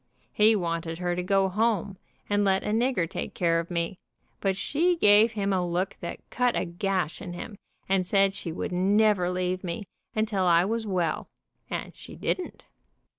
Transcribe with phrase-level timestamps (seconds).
[0.33, 1.95] He wanted her to go home
[2.27, 3.99] and let a nigger take care of me,
[4.39, 7.55] but she gave him a look that cut a gash in him,
[7.87, 9.83] and said she would never leave me
[10.15, 11.27] until I was well,
[11.69, 12.63] and she didn't.